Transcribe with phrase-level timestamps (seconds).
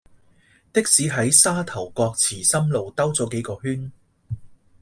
[0.73, 3.91] 的士喺沙頭角祠心路兜左幾個圈